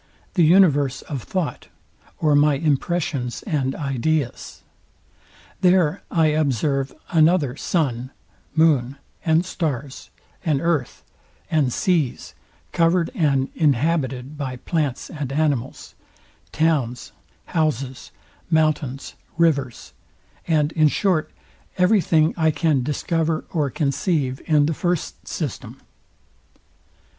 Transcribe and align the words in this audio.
the 0.33 0.43
universe 0.43 1.03
of 1.03 1.21
thought, 1.21 1.67
or 2.17 2.33
my 2.33 2.55
impressions 2.55 3.43
and 3.43 3.75
ideas. 3.75 4.63
There 5.59 6.01
I 6.09 6.29
observe 6.33 6.91
another 7.11 7.55
sun, 7.55 8.09
moon 8.55 8.97
and 9.23 9.45
stars; 9.45 10.09
an 10.43 10.59
earth, 10.59 11.03
and 11.51 11.71
seas, 11.71 12.33
covered 12.71 13.11
and 13.13 13.49
inhabited 13.53 14.39
by 14.39 14.55
plants 14.55 15.11
and 15.11 15.31
animals; 15.31 15.93
towns, 16.51 17.11
houses, 17.45 18.09
mountains, 18.49 19.13
rivers; 19.37 19.93
and 20.47 20.71
in 20.71 20.87
short 20.87 21.29
every 21.77 22.01
thing 22.01 22.33
I 22.35 22.49
can 22.49 22.81
discover 22.81 23.45
or 23.51 23.69
conceive 23.69 24.41
in 24.47 24.65
the 24.65 24.73
first 24.73 25.27
system. 25.27 25.79